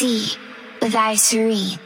see, 0.00 0.32
with 0.80 0.94
serene. 1.16 1.79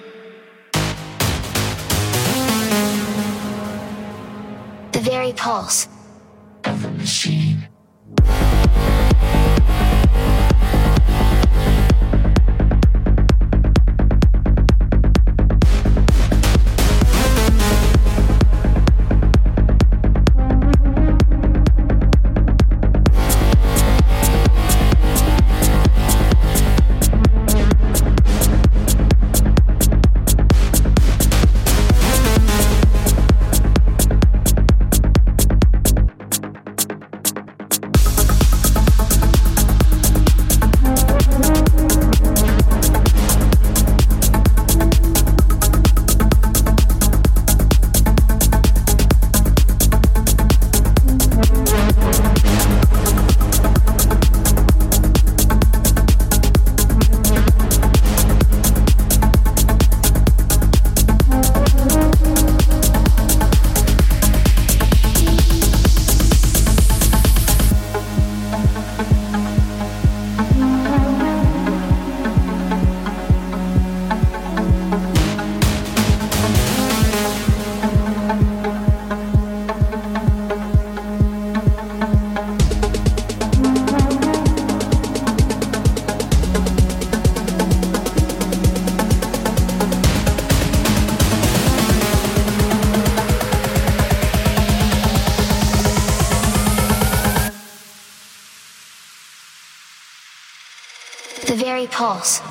Pulse 101.95 102.43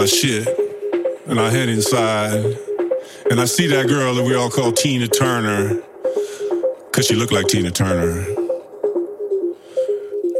my 0.00 0.06
shit, 0.06 0.48
and 1.26 1.38
I 1.38 1.50
head 1.50 1.68
inside, 1.68 2.42
and 3.30 3.38
I 3.38 3.44
see 3.44 3.66
that 3.66 3.86
girl 3.86 4.14
that 4.14 4.24
we 4.24 4.34
all 4.34 4.48
call 4.48 4.72
Tina 4.72 5.06
Turner, 5.06 5.82
cause 6.90 7.06
she 7.06 7.14
looked 7.14 7.32
like 7.32 7.48
Tina 7.48 7.70
Turner. 7.70 8.24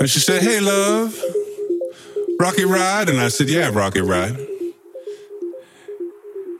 And 0.01 0.09
she 0.09 0.19
said, 0.19 0.41
"Hey, 0.41 0.61
love, 0.61 1.15
rocket 2.39 2.69
ride?" 2.69 3.11
And 3.11 3.21
I 3.21 3.29
said, 3.29 3.51
"Yeah, 3.51 3.69
rocket 3.71 4.05
ride." 4.05 4.35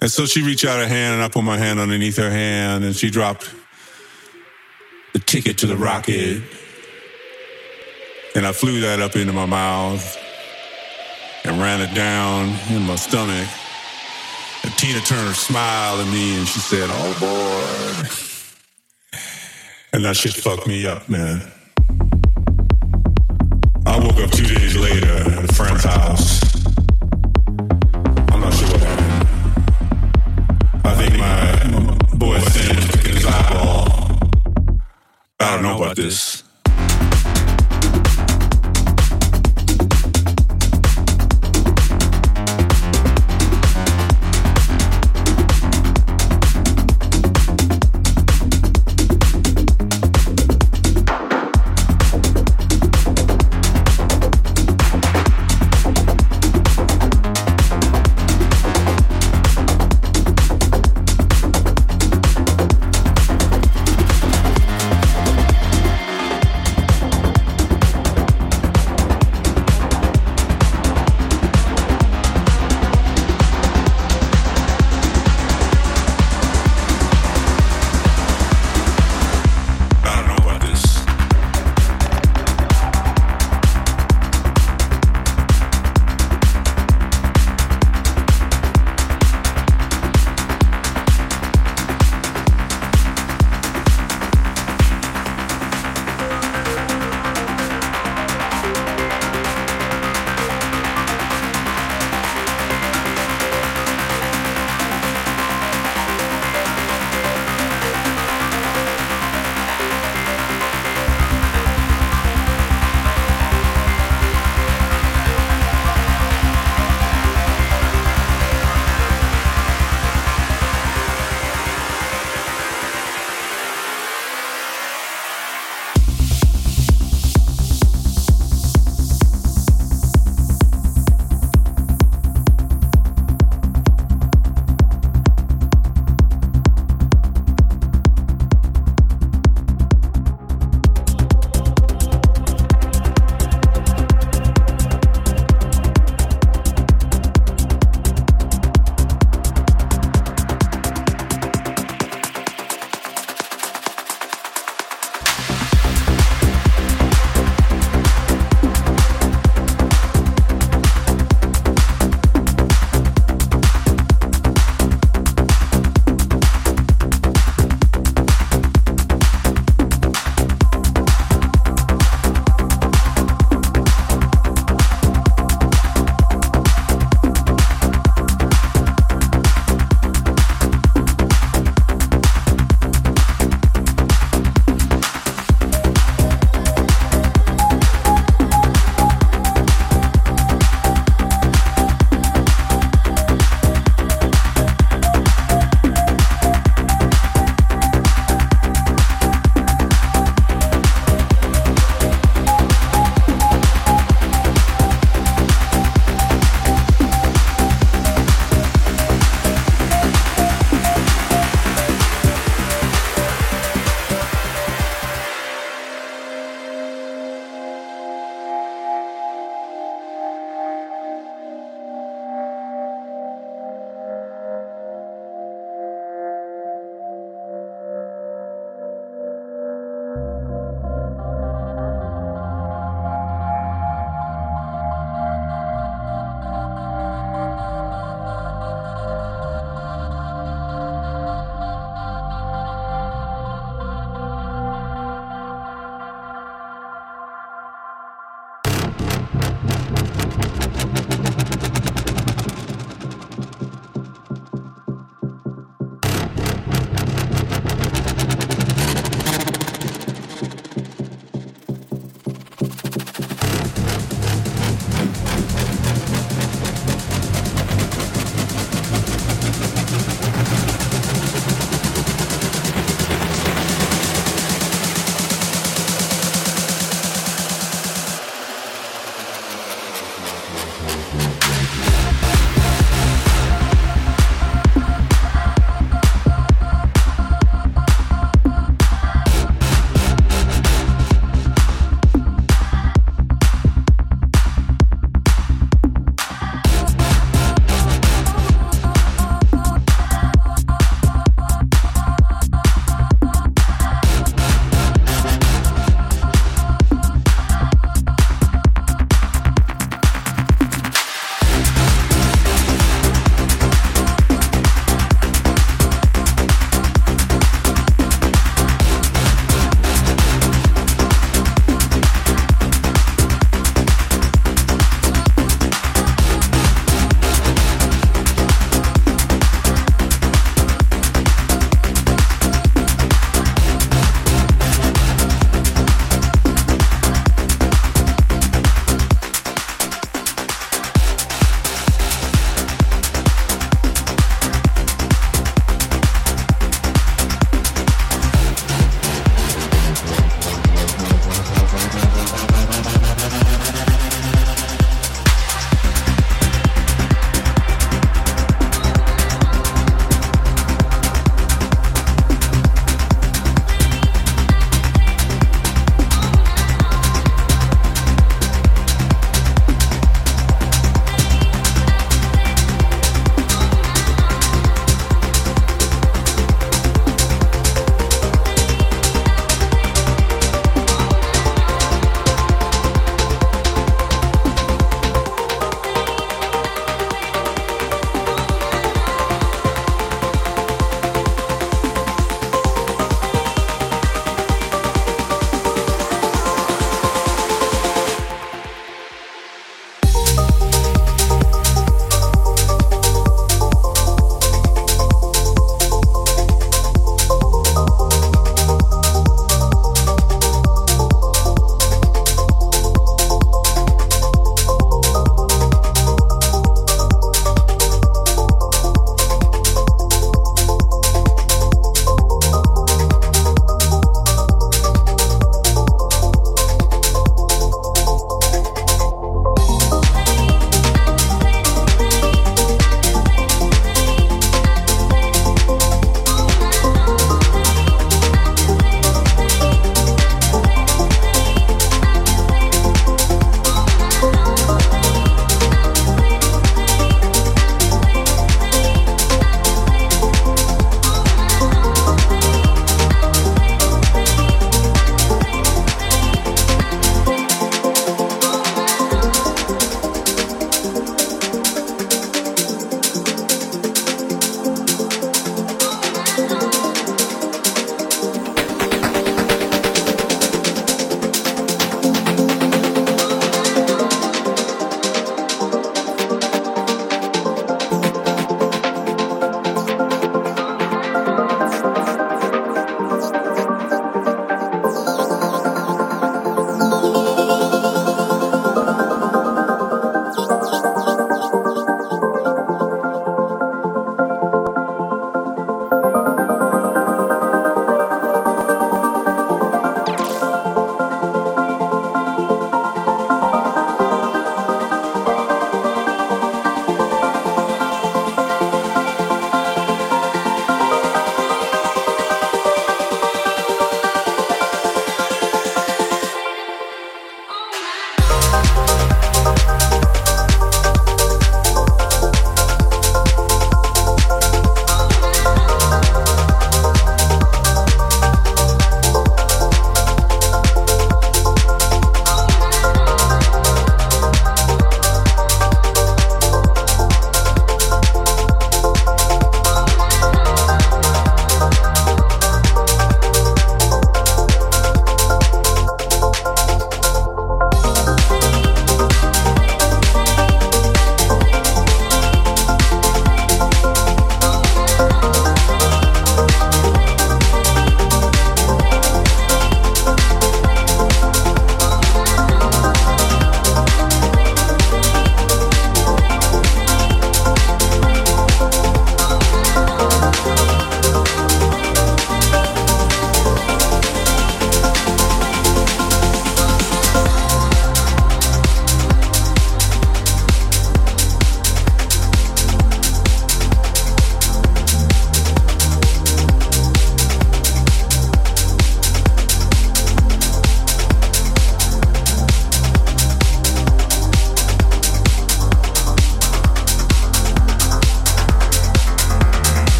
And 0.00 0.08
so 0.08 0.24
she 0.24 0.42
reached 0.42 0.64
out 0.64 0.78
her 0.78 0.86
hand, 0.86 1.14
and 1.14 1.22
I 1.24 1.26
put 1.26 1.42
my 1.42 1.58
hand 1.58 1.80
underneath 1.80 2.16
her 2.18 2.30
hand, 2.30 2.84
and 2.84 2.94
she 2.94 3.10
dropped 3.10 3.50
the 5.14 5.18
ticket 5.18 5.58
to 5.58 5.66
the 5.66 5.76
rocket. 5.76 6.42
And 8.36 8.46
I 8.46 8.52
flew 8.52 8.82
that 8.82 9.00
up 9.00 9.16
into 9.16 9.32
my 9.32 9.46
mouth 9.46 10.23
ran 11.64 11.80
it 11.80 11.94
down 11.94 12.54
in 12.68 12.82
my 12.82 12.94
stomach. 12.94 13.48
And 14.64 14.72
Tina 14.76 15.00
Turner 15.00 15.32
smiled 15.32 16.00
at 16.00 16.12
me 16.12 16.36
and 16.36 16.46
she 16.46 16.60
said, 16.60 16.90
Oh 16.92 17.16
boy. 17.18 18.06
And 19.94 20.04
that 20.04 20.14
shit 20.14 20.34
fucked 20.34 20.66
me 20.66 20.86
up, 20.86 21.08
man. 21.08 21.40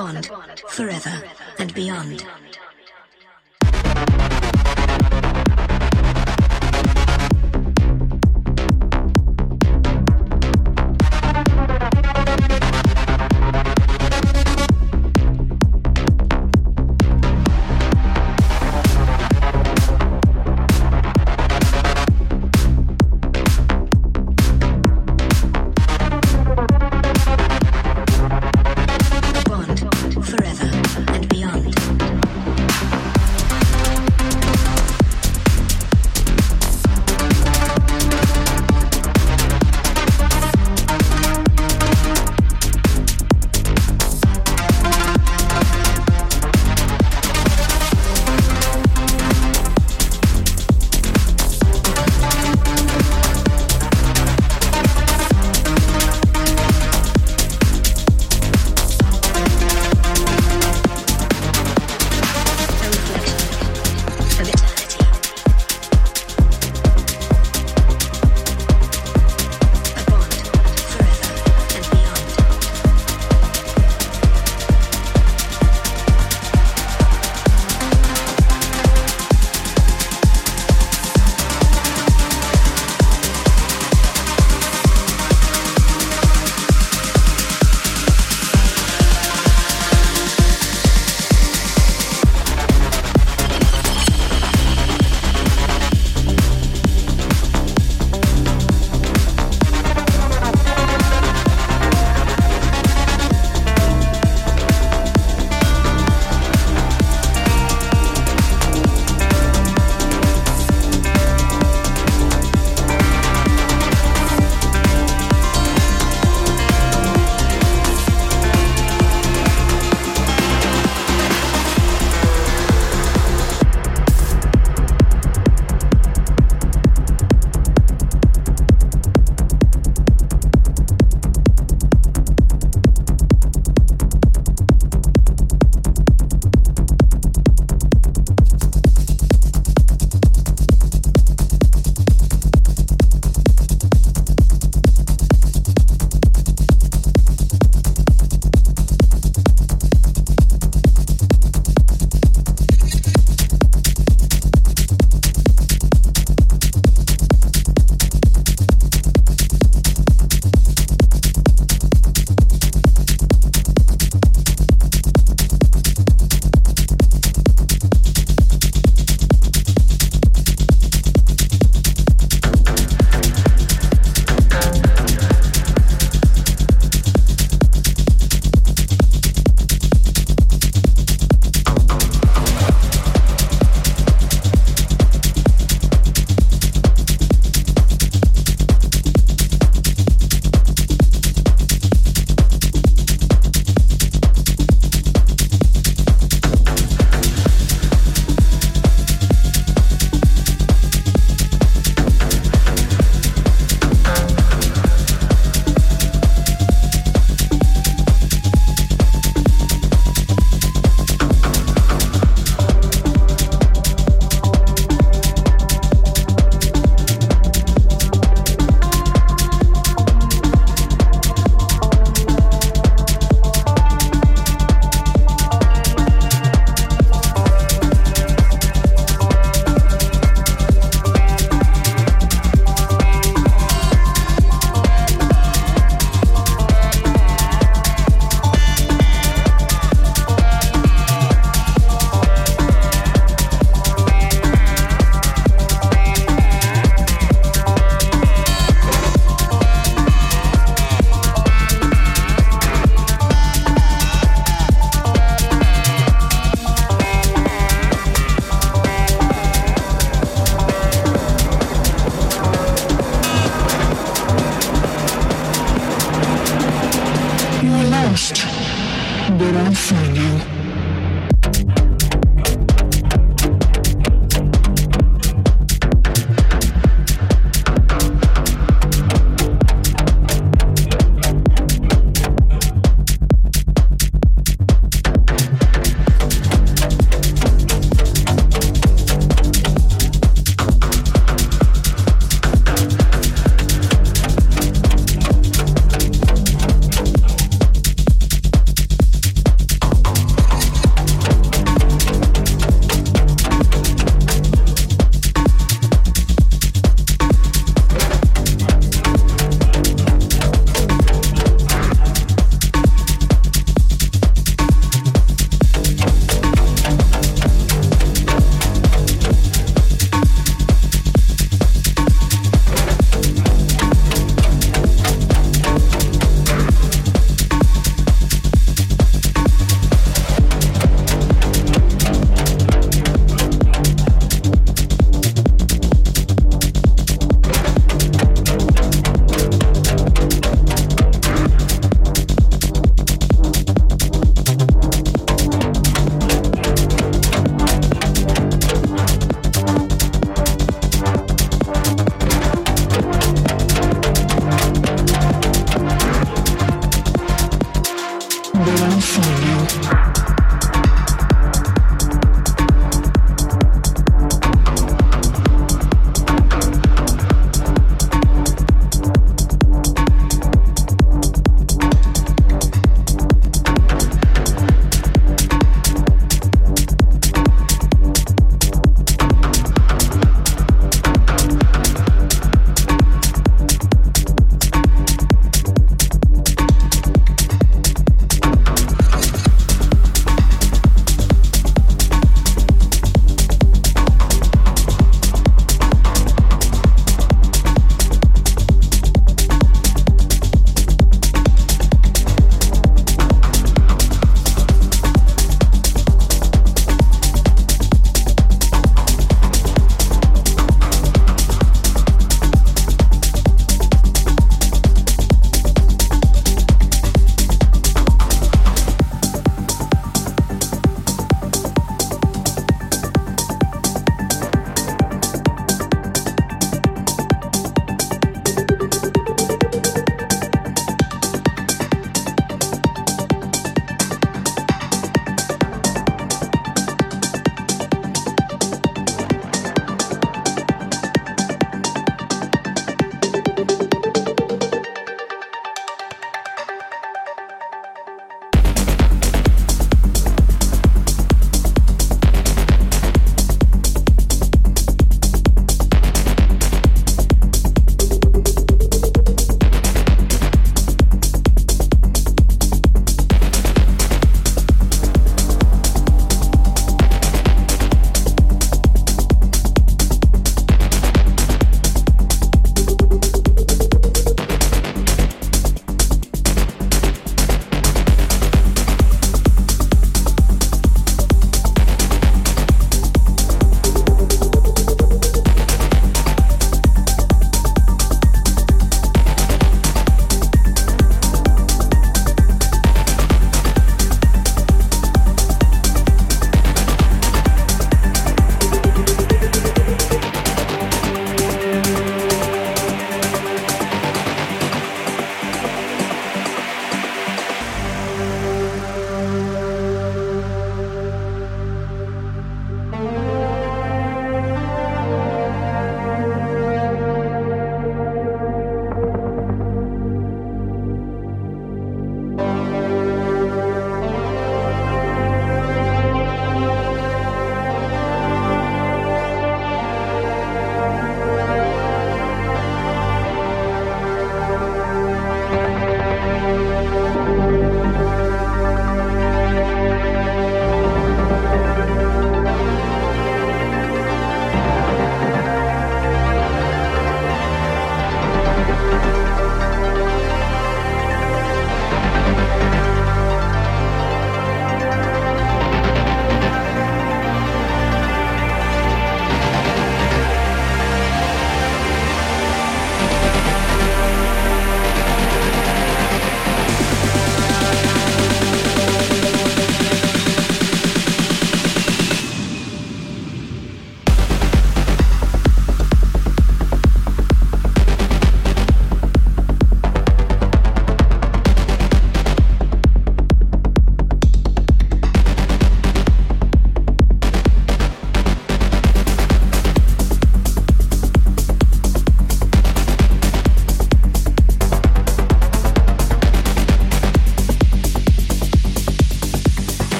Bond. 0.00 0.29